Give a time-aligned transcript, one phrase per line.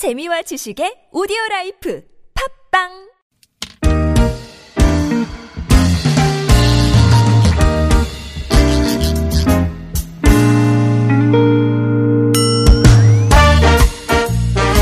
[0.00, 2.00] 재미와 지식의 오디오 라이프
[2.72, 2.88] 팟빵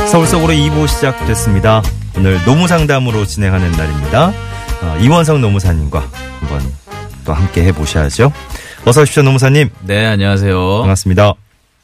[0.07, 1.83] 서울 속으로 2부 시작됐습니다.
[2.17, 4.29] 오늘 노무상담으로 진행하는 날입니다.
[4.29, 5.99] 어, 이원석 노무사님과
[6.39, 6.61] 한번
[7.25, 8.33] 또 함께 해보셔야죠.
[8.87, 9.71] 어서 오십시오, 노무사님.
[9.83, 10.79] 네, 안녕하세요.
[10.83, 11.35] 반갑습니다.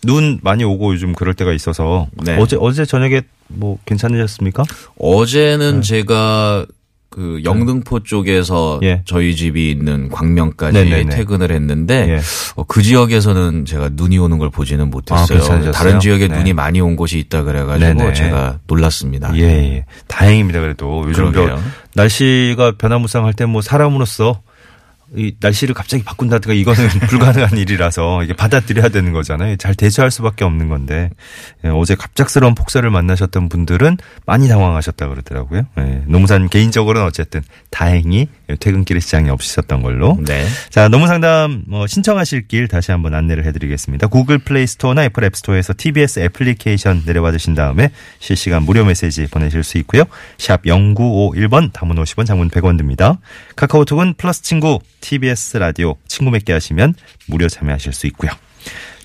[0.05, 2.37] 눈 많이 오고 요즘 그럴 때가 있어서 네.
[2.39, 4.65] 어제 어제 저녁에 뭐 괜찮으셨습니까?
[4.99, 6.67] 어제는 제가
[7.11, 8.89] 그 영등포 쪽에서 네.
[8.89, 9.03] 예.
[9.05, 11.15] 저희 집이 있는 광명까지 네네네.
[11.15, 12.21] 퇴근을 했는데 예.
[12.57, 15.41] 어, 그 지역에서는 제가 눈이 오는 걸 보지는 못했어요.
[15.69, 15.71] 아?
[15.71, 16.37] 다른 지역에 네.
[16.39, 18.13] 눈이 많이 온 곳이 있다 그래가지고 네네.
[18.15, 19.31] 제가 놀랐습니다.
[19.37, 19.85] 예, 예.
[20.09, 20.59] 다행입니다.
[20.61, 21.63] 그래도 요즘 저 그러게요.
[21.95, 24.41] 날씨가 변화무쌍할 때 뭐 사람으로서
[25.17, 29.57] 이 날씨를 갑자기 바꾼다든가 이거는 불가능한 일이라서 이게 받아들여야 되는 거잖아요.
[29.57, 31.11] 잘 대처할 수밖에 없는 건데
[31.65, 35.63] 예, 어제 갑작스러운 폭설을 만나셨던 분들은 많이 당황하셨다 그러더라고요.
[35.79, 38.29] 예, 노무사님 개인적으로는 어쨌든 다행히
[38.61, 40.19] 퇴근길에 지장이 없으셨던 걸로.
[40.27, 40.47] 네.
[40.71, 44.09] 자, 노무 상담 뭐 신청하실 길 다시 한번 안내를 해드리겠습니다.
[44.09, 49.79] 구글 플레이 스토어나 애플 앱 스토어에서 TBS 애플리케이션 내려받으신 다음에 실시간 무료 메시지 보내실 수
[49.79, 50.05] 있고요.
[50.39, 53.19] 샵 0951번 담은 50원 장문 100원 듭니다.
[53.57, 56.95] 카카오톡은 플러스 친구 TBS 라디오 친구 맺게 하시면
[57.27, 58.31] 무료 참여하실 수 있고요.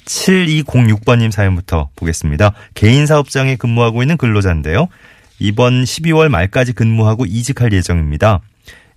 [0.05, 2.53] 7206번님 사연부터 보겠습니다.
[2.73, 4.89] 개인 사업장에 근무하고 있는 근로자인데요.
[5.37, 8.41] 이번 12월 말까지 근무하고 이직할 예정입니다.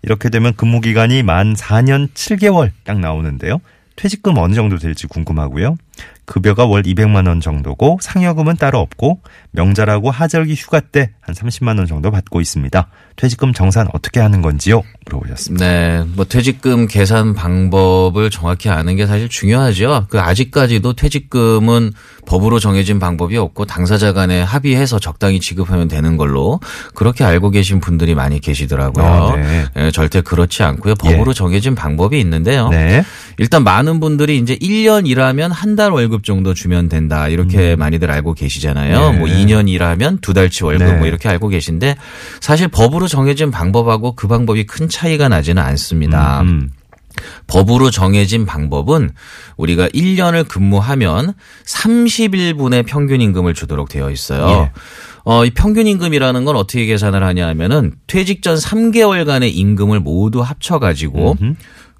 [0.03, 3.61] 이렇게 되면 근무 기간이 만 4년 7개월 딱 나오는데요.
[3.97, 5.77] 퇴직금 어느 정도 될지 궁금하고요.
[6.25, 11.87] 급여가 월 200만 원 정도고 상여금은 따로 없고 명절하고 하절기 휴가 때 한 30만 원
[11.87, 12.89] 정도 받고 있습니다.
[13.15, 14.83] 퇴직금 정산 어떻게 하는 건지요?
[15.07, 15.65] 물어보셨습니다.
[15.65, 20.07] 네, 뭐 퇴직금 계산 방법을 정확히 아는 게 사실 중요하죠.
[20.11, 21.93] 그 아직까지도 퇴직금은
[22.27, 26.59] 법으로 정해진 방법이 없고 당사자 간에 합의해서 적당히 지급하면 되는 걸로
[26.95, 29.05] 그렇게 알고 계신 분들이 많이 계시더라고요.
[29.05, 29.65] 아, 네.
[29.77, 30.95] 예, 절대 그렇지 않고요.
[30.97, 32.69] 법으로 정해진 방법이 있는데요.
[32.69, 33.05] 네.
[33.39, 37.29] 일단 많은 분들이 이제 1년 일하면 한달 월급 정도 주면 된다.
[37.29, 39.09] 이렇게 많이들 알고 계시잖아요.
[39.09, 39.13] 음.
[39.13, 39.19] 네.
[39.19, 40.99] 뭐 2년 일하면 두 달치 월급 네.
[40.99, 41.97] 뭐 이렇게 알고 계신데
[42.41, 46.43] 사실 법으로 정해진 방법하고 그 방법이 큰 차이가 나지는 않습니다.
[46.43, 46.71] 음.
[47.47, 49.11] 법으로 정해진 방법은
[49.57, 51.35] 우리가 1년을 근무하면
[51.67, 54.49] 30일분의 평균 임금을 주도록 되어 있어요.
[54.49, 54.71] 예.
[55.25, 60.79] 어, 이 평균 임금이라는 건 어떻게 계산을 하냐 하면은 퇴직 전 3개월간의 임금을 모두 합쳐
[60.79, 61.37] 가지고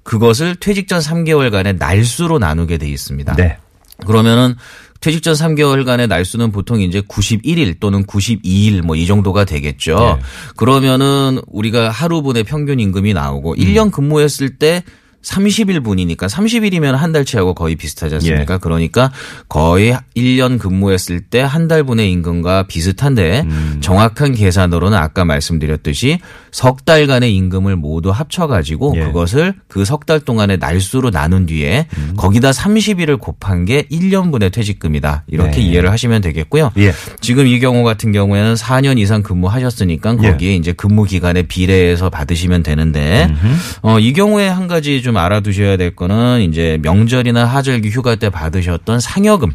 [0.03, 3.35] 그것을 퇴직 전 3개월간의 날수로 나누게 돼 있습니다.
[3.35, 3.57] 네.
[4.05, 4.55] 그러면은
[4.99, 9.97] 퇴직 전 3개월간의 날수는 보통 이제 91일 또는 92일 뭐 이 정도가 되겠죠.
[9.99, 10.19] 네.
[10.55, 14.83] 그러면은 우리가 하루분의 평균 임금이 나오고 1년 근무했을 때
[15.23, 18.57] 30일 분이니까 30일이면 한 달치하고 거의 비슷하지 않습니까?
[18.57, 19.11] 그러니까
[19.47, 23.45] 거의 1년 근무했을 때 한 달 분의 임금과 비슷한데
[23.79, 26.19] 정확한 계산으로는 아까 말씀드렸듯이
[26.51, 29.01] 석 달간의 임금을 모두 합쳐가지고 예.
[29.05, 35.23] 그것을 그 석 달 동안의 날수로 나눈 뒤에 거기다 30일을 곱한 게 1년분의 퇴직금이다.
[35.27, 35.61] 이렇게 네.
[35.61, 36.71] 이해를 하시면 되겠고요.
[36.77, 36.91] 예.
[37.21, 40.31] 지금 이 경우 같은 경우에는 4년 이상 근무하셨으니까 예.
[40.31, 43.33] 거기에 이제 근무 기간에 비례해서 받으시면 되는데
[43.81, 48.99] 어, 이 경우에 한 가지 좀 알아두셔야 될 거는 이제 명절이나 하절기 휴가 때 받으셨던
[48.99, 49.53] 상여금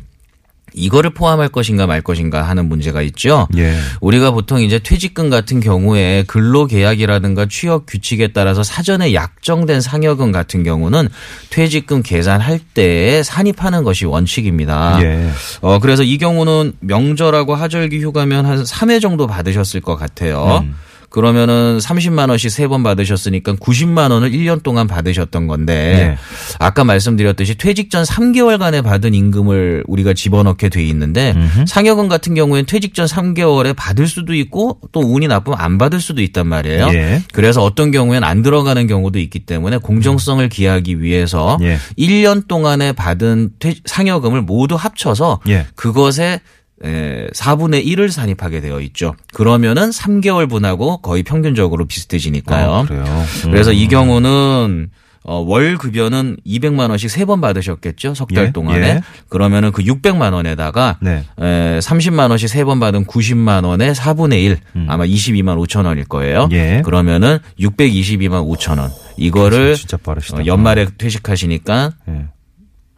[0.75, 3.49] 이거를 포함할 것인가 말 것인가 하는 문제가 있죠.
[3.57, 3.75] 예.
[4.01, 10.63] 우리가 보통 이제 퇴직금 같은 경우에 근로 계약이라든가 취업 규칙에 따라서 사전에 약정된 상여금 같은
[10.63, 11.09] 경우는
[11.51, 15.01] 퇴직금 계산할 때 산입하는 것이 원칙입니다.
[15.03, 15.31] 예.
[15.61, 20.63] 어, 그래서 이 경우는 명절하고 하절기 휴가면 한 3회 정도 받으셨을 것 같아요.
[20.65, 20.75] 음.
[21.11, 26.19] 그러면은 30만 원씩 세 번 받으셨으니까 90만 원을 1년 동안 받으셨던 건데 네.
[26.59, 31.35] 아까 말씀드렸듯이 퇴직 전 3개월간에 받은 임금을 우리가 집어넣게 돼 있는데
[31.67, 36.21] 상여금 같은 경우에는 퇴직 전 3개월에 받을 수도 있고 또 운이 나쁘면 안 받을 수도
[36.21, 36.89] 있단 말이에요.
[36.93, 37.23] 예.
[37.33, 41.79] 그래서 어떤 경우에는 안 들어가는 경우도 있기 때문에 공정성을 기하기 위해서 예.
[41.99, 45.67] 1년 동안에 받은 퇴- 상여금을 모두 합쳐서 예.
[45.75, 46.41] 그것에
[46.85, 49.15] 에, 4분의 1을 산입하게 되어 있죠.
[49.35, 52.73] 그러면은 3개월 분하고 거의 평균적으로 비슷해지니까요.
[52.73, 53.05] 아, 그래요.
[53.47, 53.51] 음.
[53.51, 54.91] 그래서 이 경우는
[55.25, 58.15] 어, 월 급여는 200만 원씩 세 번 받으셨겠죠.
[58.15, 58.87] 석달 예, 동안에.
[58.89, 59.01] 예.
[59.29, 61.23] 그러면은 그 600만 원에다가 네.
[61.39, 64.59] 에, 30만 원씩 세 번 받은 90만 원의 4분의 1
[64.89, 66.45] 아마 22만 5천 원일 거예요.
[66.45, 66.53] 음.
[66.53, 66.81] 예.
[66.83, 68.91] 그러면은 622만 5천 원.
[69.19, 70.39] 이거를 진짜 빠르시다.
[70.39, 72.27] 어, 연말에 퇴직하시니까 예.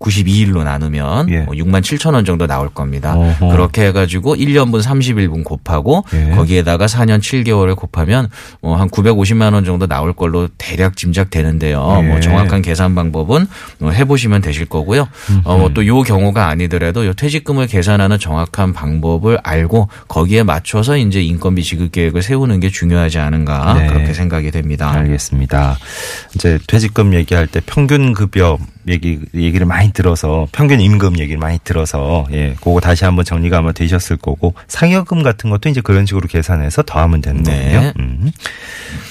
[0.00, 1.38] 92일로 나누면 예.
[1.42, 3.14] 뭐 6만 7천 원 정도 나올 겁니다.
[3.14, 3.48] 어허.
[3.50, 6.30] 그렇게 해가지고 1년분 30일분 곱하고 예.
[6.34, 8.28] 거기에다가 4년 7개월을 곱하면
[8.60, 11.98] 뭐 한 950만 원 정도 나올 걸로 대략 짐작되는데요.
[12.02, 12.08] 예.
[12.08, 13.46] 뭐 정확한 계산 방법은
[13.78, 15.06] 뭐 해보시면 되실 거고요.
[15.44, 21.92] 어, 뭐또요 경우가 아니더라도 요 퇴직금을 계산하는 정확한 방법을 알고 거기에 맞춰서 이제 인건비 지급
[21.92, 23.86] 계획을 세우는 게 중요하지 않은가 네.
[23.88, 24.90] 그렇게 생각이 됩니다.
[24.90, 25.76] 알겠습니다.
[26.34, 28.58] 이제 퇴직금 얘기할 때 평균 급여
[28.90, 33.72] 얘기 얘기를 많이 들어서 평균 임금 얘기를 많이 들어서 예, 그거 다시 한번 정리가 아마
[33.72, 37.72] 되셨을 거고 상여금 같은 것도 이제 그런 식으로 계산해서 더하면 되는 네.
[37.72, 37.92] 거군요.
[37.98, 38.32] 음.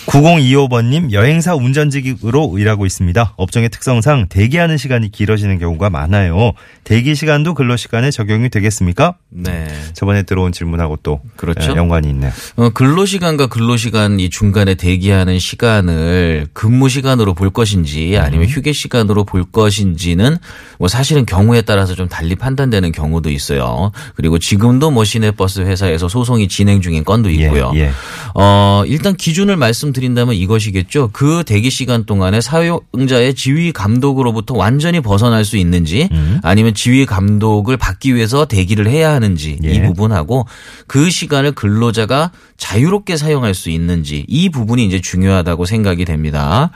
[0.09, 3.33] 9025번님 여행사 운전직으로 일하고 있습니다.
[3.37, 6.53] 업종의 특성상 대기하는 시간이 길어지는 경우가 많아요.
[6.83, 9.15] 대기 시간도 근로 시간에 적용이 되겠습니까?
[9.29, 9.67] 네.
[9.93, 11.73] 저번에 들어온 질문하고 또 그렇죠.
[11.73, 12.31] 예, 연관이 있네요.
[12.55, 18.73] 어, 근로 시간과 근로 시간 이 중간에 대기하는 시간을 근무 시간으로 볼 것인지 아니면 휴게
[18.73, 20.37] 시간으로 볼 것인지는
[20.79, 23.91] 뭐 사실은 경우에 따라서 좀 달리 판단되는 경우도 있어요.
[24.15, 27.71] 그리고 지금도 뭐 시내버스 회사에서 소송이 진행 중인 건도 있고요.
[27.75, 27.91] 예, 예.
[28.33, 31.09] 어, 일단 기준을 말씀드 린다면 이것이겠죠.
[31.13, 36.09] 그 대기 시간 동안에 사용자의 지휘 감독으로부터 완전히 벗어날 수 있는지
[36.43, 39.71] 아니면 지휘 감독을 받기 위해서 대기를 해야 하는지 예.
[39.71, 40.45] 이 부분하고
[40.87, 46.69] 그 시간을 근로자가 자유롭게 사용할 수 있는지 이 부분이 이제 중요하다고 생각이 됩니다.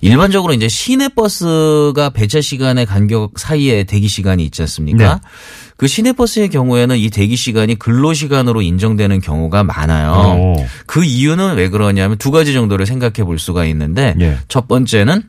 [0.00, 5.14] 일반적으로 이제 시내 버스가 배차 시간의 간격 사이에 대기 시간이 있지 않습니까?
[5.14, 5.20] 네.
[5.76, 10.38] 그 시내버스의 경우에는 이 대기 시간이 근로 시간으로 인정되는 경우가 많아요.
[10.38, 10.66] 오.
[10.84, 14.36] 그 이유는 왜 그러냐면 두 가지 정도를 생각해 볼 수가 있는데 예.
[14.46, 15.22] 첫 번째는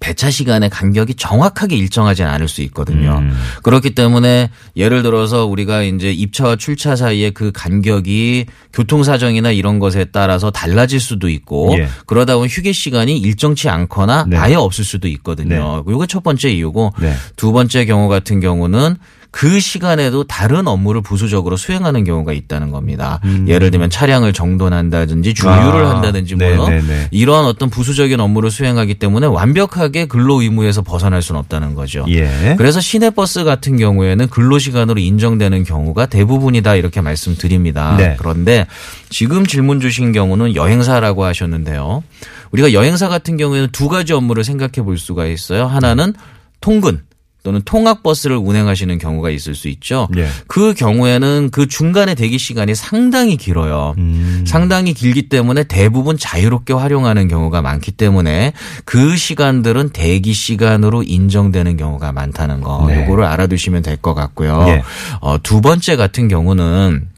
[0.00, 3.18] 배차 시간의 간격이 정확하게 일정하지 않을 수 있거든요.
[3.18, 3.36] 음.
[3.62, 10.06] 그렇기 때문에 예를 들어서 우리가 이제 입차와 출차 사이에 그 간격이 교통 사정이나 이런 것에
[10.06, 11.88] 따라서 달라질 수도 있고 예.
[12.06, 14.36] 그러다 보면 휴게 시간이 일정치 않거나 네.
[14.36, 15.84] 아예 없을 수도 있거든요.
[15.88, 17.14] 이게 첫 번째 이유고 네.
[17.36, 18.96] 두 번째 경우 같은 경우는
[19.30, 23.20] 그 시간에도 다른 업무를 부수적으로 수행하는 경우가 있다는 겁니다.
[23.46, 25.86] 예를 들면 차량을 정돈한다든지 주유를 음.
[25.86, 26.68] 아, 한다든지 네, 뭐.
[27.10, 32.06] 이러한 어떤 부수적인 업무를 수행하기 때문에 완벽하게 근로 의무에서 벗어날 수는 없다는 거죠.
[32.08, 32.54] 예.
[32.56, 37.96] 그래서 시내버스 같은 경우에는 근로 시간으로 인정되는 경우가 대부분이다 이렇게 말씀드립니다.
[37.96, 38.16] 네.
[38.18, 38.66] 그런데
[39.10, 42.02] 지금 질문 주신 경우는 여행사라고 하셨는데요.
[42.50, 45.66] 우리가 여행사 같은 경우에는 두 가지 업무를 생각해 볼 수가 있어요.
[45.66, 46.14] 하나는
[46.60, 47.02] 통근
[47.48, 50.06] 또는 통학버스를 운행하시는 경우가 있을 수 있죠.
[50.18, 50.28] 예.
[50.48, 53.94] 그 경우에는 그 중간에 대기 시간이 상당히 길어요.
[53.96, 54.44] 음.
[54.46, 58.52] 상당히 길기 때문에 대부분 자유롭게 활용하는 경우가 많기 때문에
[58.84, 62.84] 그 시간들은 대기 시간으로 인정되는 경우가 많다는 거.
[62.86, 63.02] 네.
[63.04, 64.66] 요거를 알아두시면 될 것 같고요.
[64.68, 64.82] 예.
[65.22, 67.08] 어, 두 번째 같은 경우는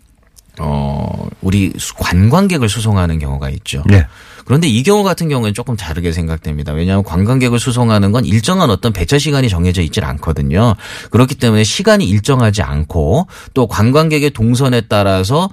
[0.60, 3.82] 어, 우리 수- 관광객을 수송하는 경우가 있죠.
[3.92, 4.06] 예.
[4.44, 6.72] 그런데 이 경우 같은 경우에는 조금 다르게 생각됩니다.
[6.72, 10.74] 왜냐하면 관광객을 수송하는 건 일정한 어떤 배차 시간이 정해져 있질 않거든요.
[11.10, 15.48] 그렇기 때문에 시간이 일정하지 않고 또 관광객의 동선에 따라서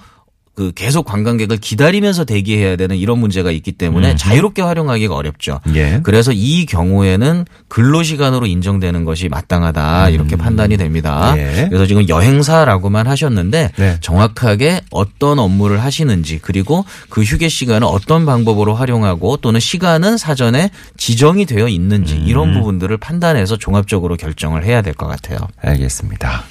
[0.58, 5.60] 그 계속 관광객을 기다리면서 대기해야 되는 이런 문제가 있기 때문에 자유롭게 활용하기가 어렵죠.
[5.76, 6.00] 예.
[6.02, 11.36] 그래서 이 경우에는 근로 시간으로 인정되는 것이 마땅하다 이렇게 판단이 됩니다.
[11.36, 11.38] 음.
[11.38, 11.68] 예.
[11.70, 13.98] 그래서 지금 여행사라고만 하셨는데 네.
[14.02, 21.46] 정확하게 어떤 업무를 하시는지 그리고 그 휴게 시간을 어떤 방법으로 활용하고 또는 시간은 사전에 지정이
[21.46, 22.24] 되어 있는지 음.
[22.26, 25.38] 이런 부분들을 판단해서 종합적으로 결정을 해야 될 것 같아요.
[25.62, 26.44] 알겠습니다.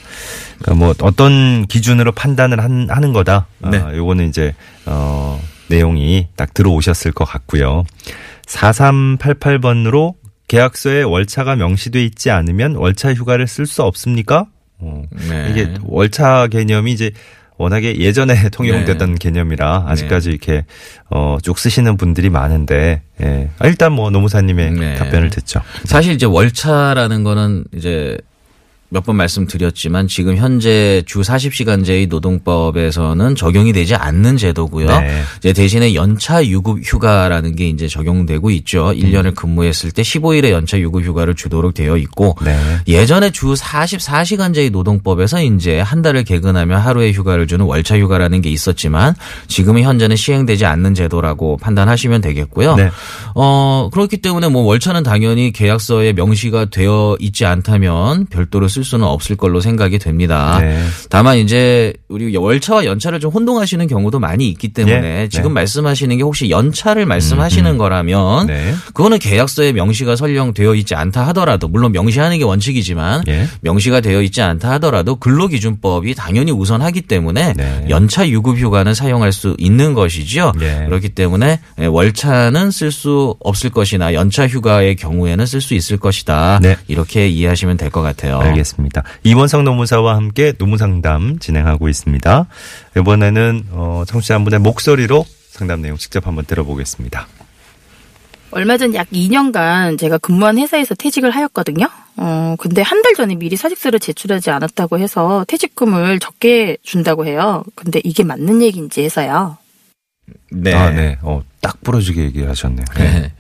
[0.59, 3.47] 그러니까 뭐 어떤 기준으로 판단을 한, 하는 거다.
[3.71, 3.79] 네.
[3.79, 4.55] 아, 요거는 이제
[4.87, 7.85] 어 내용이 딱 들어오셨을 것 같고요.
[8.47, 10.15] 4388번으로
[10.49, 14.47] 계약서에 월차가 명시돼 있지 않으면 월차 휴가를 쓸 수 없습니까?
[14.79, 15.49] 어, 네.
[15.51, 17.11] 이게 월차 개념이 이제
[17.59, 20.65] 워낙에 예전에 통용됐던 개념이라 아직까지 이렇게
[21.08, 23.49] 어 쭉 쓰시는 분들이 많은데 예.
[23.58, 24.94] 아, 일단 뭐 노무사님의 네.
[24.96, 25.63] 답변을 듣죠.
[25.85, 28.19] 사실 이제 월차라는 거는 이제
[28.88, 34.86] 몇 번 말씀드렸지만 지금 현재 주 40시간제의 노동법에서는 적용이 되지 않는 제도고요.
[34.86, 35.22] 네.
[35.38, 38.93] 이제 대신에 연차 유급 휴가라는 게 이제 적용되고 있죠.
[38.93, 42.58] 1년을 근무했을 때 15일의 연차 유급 휴가를 주도록 되어 있고 네.
[42.88, 49.14] 예전에 주 44시간제의 노동법에서 이제 한 달을 개근하면 하루의 휴가를 주는 월차 휴가라는 게 있었지만
[49.46, 52.74] 지금은 현재는 시행되지 않는 제도라고 판단하시면 되겠고요.
[52.74, 52.90] 네.
[53.34, 59.37] 어, 그렇기 때문에 뭐 월차는 당연히 계약서에 명시가 되어 있지 않다면 별도로 쓸쓸 수는 없을
[59.37, 60.59] 걸로 생각이 됩니다.
[60.61, 60.83] 네.
[61.09, 65.29] 다만 이제 우리 월차와 연차를 좀 혼동하시는 경우도 많이 있기 때문에 네.
[65.31, 65.55] 지금 네.
[65.61, 68.75] 말씀하시는 게 혹시 연차를 말씀하시는 음, 거라면 네.
[68.89, 73.49] 그거는 계약서에 명시가 설령되어 있지 않다 하더라도 물론 명시하는 게 원칙이지만 예.
[73.63, 77.87] 명시가 되어 있지 않다 하더라도 근로기준법이 당연히 우선하기 때문에 네.
[77.89, 80.53] 연차 유급 휴가는 사용할 수 있는 것이죠.
[80.61, 80.85] 예.
[80.87, 86.59] 그렇기 때문에 월차는 쓸 수 없을 것이나 연차 휴가의 경우에는 쓸 수 있을 것이다.
[86.61, 86.77] 네.
[86.89, 88.39] 이렇게 이해하시면 될 것 같아요.
[88.41, 88.66] 알겠습니다.
[89.25, 92.46] 이원성 노무사와 함께 노무상담 진행하고 있습니다.
[92.99, 97.27] 이번에는 어, 청취자 한 분의 목소리로 상담 내용 직접 한번 들어보겠습니다.
[98.53, 101.89] 얼마 전 약 2년간 제가 근무한 회사에서 퇴직을 하였거든요.
[102.17, 107.63] 어, 근데 한 달 전에 미리 사직서를 제출하지 않았다고 해서 퇴직금을 적게 준다고 해요.
[107.75, 109.58] 근데 이게 맞는 얘기인지 해서요.
[110.51, 110.75] 네.
[110.75, 111.19] 아, 네.
[111.23, 112.85] 어, 딱 부러지게 얘기하셨네요.
[112.96, 113.32] 네.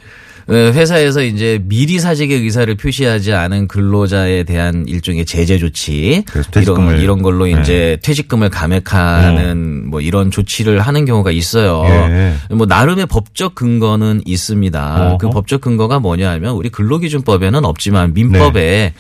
[0.48, 6.24] 어, 회사에서 이제 미리 사직의 의사를 표시하지 않은 근로자에 대한 일종의 제재 조치
[6.54, 7.60] 이런 이런 걸로 네.
[7.60, 11.82] 이제 퇴직금을 감액하는 뭐 이런 조치를 하는 경우가 있어요.
[11.88, 12.54] 예.
[12.54, 15.06] 뭐 나름의 법적 근거는 있습니다.
[15.06, 15.18] 어허.
[15.18, 18.94] 그 법적 근거가 뭐냐하면 우리 근로기준법에는 없지만 민법에 네.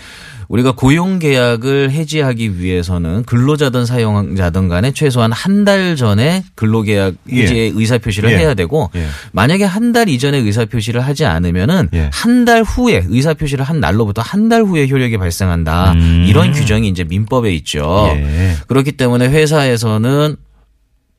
[0.48, 7.42] 우리가 고용 계약을 해지하기 위해서는 근로자든 사용자든 간에 최소한 한 달 전에 근로계약 예.
[7.42, 8.36] 해지의 의사 표시를 예.
[8.38, 9.06] 해야 되고 예.
[9.32, 12.10] 만약에 한 달 이전에 의사 표시를 하지 않으면은 예.
[12.12, 15.92] 한달 후에 의사 표시를 한 날로부터 한 달 후에 효력이 발생한다.
[15.92, 16.24] 음.
[16.28, 18.06] 이런 규정이 이제 민법에 있죠.
[18.14, 18.52] 예.
[18.68, 20.36] 그렇기 때문에 회사에서는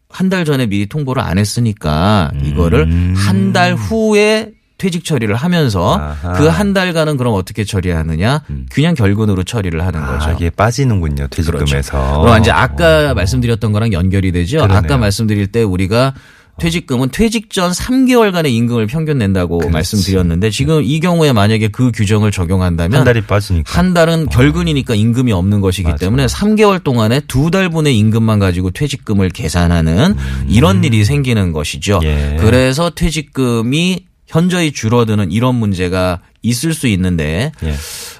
[0.09, 3.13] 한 달 전에 미리 통보를 안 했으니까 이거를 음.
[3.17, 6.15] 한달 후에 퇴직 처리를 하면서.
[6.37, 8.41] 그 한 달간은 그럼 어떻게 처리하느냐?
[8.71, 10.31] 그냥 결근으로 처리를 하는 아, 거죠.
[10.31, 11.27] 이게 빠지는군요.
[11.29, 12.21] 퇴직금에서.
[12.21, 14.57] 그럼 이제 아까 말씀드렸던 거랑 연결이 되죠.
[14.57, 14.77] 그러네요.
[14.77, 16.13] 아까 말씀드릴 때 우리가
[16.59, 19.71] 퇴직금은 퇴직 전 3개월간의 임금을 평균 낸다고 그렇지.
[19.73, 23.77] 말씀드렸는데 지금 이 경우에 만약에 그 규정을 적용한다면 한 달이 빠지니까.
[23.77, 25.97] 한 달은 결근이니까 임금이 없는 것이기 맞아.
[25.97, 30.15] 때문에 3개월 동안에 두 달분의 임금만 가지고 퇴직금을 계산하는
[30.47, 31.99] 이런 일이 생기는 것이죠.
[31.99, 32.03] 음.
[32.05, 32.37] 예.
[32.39, 37.73] 그래서 퇴직금이 현저히 줄어드는 이런 문제가 있을 수 있는데 예.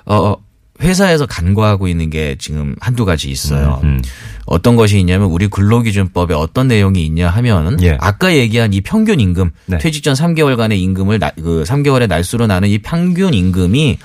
[0.05, 0.35] 어
[0.81, 3.79] 회사에서 간과하고 있는 게 지금 한두 가지 있어요.
[3.83, 4.01] 음, 음.
[4.45, 7.97] 어떤 것이 있냐면 우리 근로기준법에 어떤 내용이 있냐 하면 예.
[7.99, 9.77] 아까 얘기한 이 평균 임금 네.
[9.79, 13.97] 퇴직 전 3개월간의 임금을 나- 그 3개월의 날수로 나는 이 평균 임금이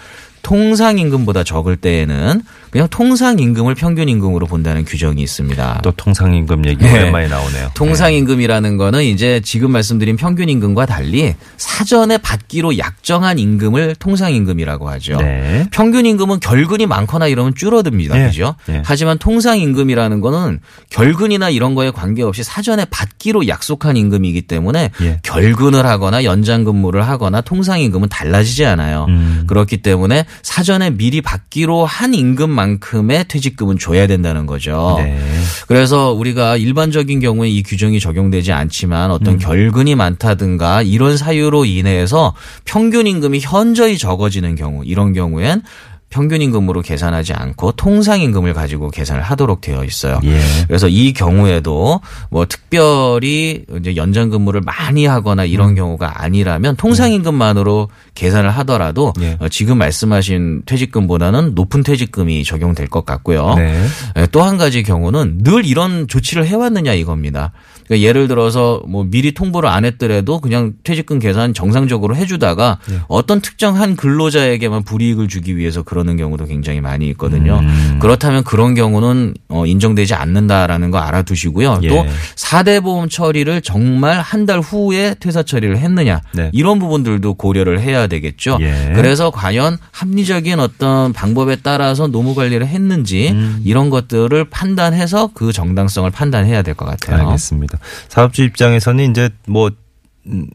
[0.43, 2.43] 통상 임금보다 적을 때에는
[2.73, 5.81] 그냥 통상 임금을 평균 임금으로 본다는 규정이 있습니다.
[5.85, 6.91] 또 통상 임금 얘기 네.
[6.91, 7.71] 오랜만에 나오네요.
[7.77, 14.89] 통상 임금이라는 거는 이제 지금 말씀드린 평균 임금과 달리 사전에 받기로 약정한 임금을 통상 임금이라고
[14.89, 15.19] 하죠.
[15.19, 15.67] 네.
[15.71, 18.15] 평균 임금은 결근이 많거나 이러면 줄어듭니다.
[18.15, 18.29] 네.
[18.29, 18.55] 그죠?
[18.65, 18.81] 네.
[18.87, 25.21] 하지만 통상 임금이라는 거는 결근이나 이런 거에 관계없이 사전에 받기로 약속한 임금이기 때문에 예.
[25.23, 29.05] 결근을 하거나 연장 근무를 하거나 통상 임금은 달라지지 않아요.
[29.11, 29.45] 음.
[29.47, 34.97] 그렇기 때문에 사전에 미리 받기로 한 임금만 큼의 퇴직금은 줘야 된다는 거죠.
[34.99, 35.19] 네.
[35.67, 39.15] 그래서 우리가 일반적인 경우에 이 규정이 적용되지 않지만 음.
[39.15, 45.63] 어떤 결근이 많다든가 이런 사유로 인해서 평균 임금이 현저히 적어지는 경우 이런 경우엔
[46.13, 50.21] 평균 임금으로 계산하지 않고 통상 임금을 가지고 계산을 하도록 되어 있어요.
[50.25, 50.39] 예.
[50.69, 52.01] 그래서 이 경우에도
[52.31, 55.75] 뭐 특별히 이제 연장 근무를 많이 하거나 이런 음.
[55.75, 59.39] 경우가 아니라면 통상 임금만으로 계산을 하더라도 예.
[59.41, 63.55] 어, 지금 말씀하신 퇴직금보다는 높은 퇴직금이 적용될 것 같고요.
[63.55, 63.87] 네.
[64.31, 67.53] 또한 가지 경우는 늘 이런 조치를 해왔느냐 이겁니다.
[67.87, 73.01] 그러니까 예를 들어서 뭐 미리 통보를 안 했더라도 그냥 퇴직금 계산 정상적으로 해주다가 예.
[73.09, 77.59] 어떤 특정한 근로자에게만 불이익을 주기 위해서 그러는 경우도 굉장히 많이 있거든요.
[77.63, 77.99] 음.
[78.01, 81.81] 그렇다면 그런 경우는 어, 인정되지 않는다라는 거 알아두시고요.
[81.85, 81.89] 예.
[81.89, 82.05] 또
[82.37, 86.51] 4대 보험 처리를 정말 한 달 후에 퇴사 처리를 했느냐 네.
[86.53, 88.59] 이런 부분들도 고려를 해야 되겠죠.
[88.61, 88.93] 예.
[88.97, 93.61] 그래서 과연 합리적인 어떤 방법에 따라서 노무 관리를 했는지 음.
[93.65, 97.29] 이런 것들을 판단해서 그 정당성을 판단해야 될 것 같아요.
[97.29, 97.72] 알겠습니다.
[98.09, 99.71] 사업주 입장에서는 이제 뭐
[100.27, 100.47] 음,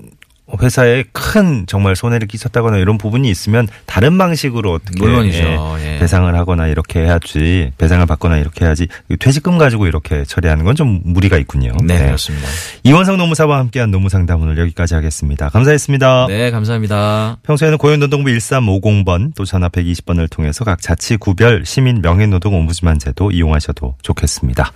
[0.62, 5.78] 회사에 큰 정말 손해를 끼쳤다거나 이런 부분이 있으면 다른 방식으로 어떻게 물론이죠.
[5.82, 6.00] 예, 예.
[6.00, 8.88] 배상을 하거나 이렇게 해야지 배상을 받거나 이렇게 해야지
[9.20, 11.74] 퇴직금 가지고 이렇게 처리하는 건 좀 무리가 있군요.
[11.84, 12.48] 네, 그렇습니다.
[12.84, 15.50] 이원성 노무사와 함께한 노무상담 오늘 여기까지 하겠습니다.
[15.50, 16.28] 감사했습니다.
[16.30, 17.40] 네, 감사합니다.
[17.44, 23.96] 평소에는 고용노동부 1350번 또 전화 120번을 통해서 각 자치 구별 시민 명예노동 옴부즈만 제도 이용하셔도
[24.02, 24.72] 좋겠습니다.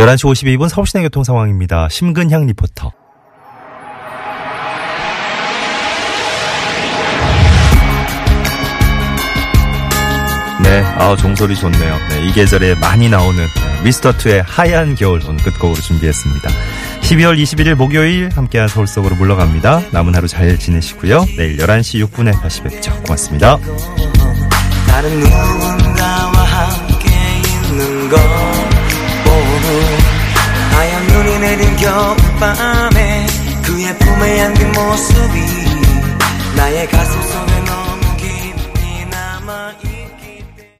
[0.00, 1.88] 11시 52분 서울시내 교통 상황입니다.
[1.90, 2.90] 심근향 리포터.
[10.62, 11.96] 네, 아 종소리 좋네요.
[12.08, 13.46] 네, 이 계절에 많이 나오는
[13.84, 16.50] 미스터 투의 하얀 겨울 오늘 끝곡으로 준비했습니다.
[17.00, 19.82] 12월 21일 목요일 함께한 서울 속으로 물러갑니다.
[19.90, 21.26] 남은 하루 잘 지내시고요.
[21.36, 22.94] 내일 11시 6분에 다시 뵙죠.
[23.02, 23.58] 고맙습니다.
[31.60, 33.26] 내린 겨울밤에
[33.62, 35.40] 그의 품에 안긴 모습이
[36.56, 37.49] 나의 가슴 속에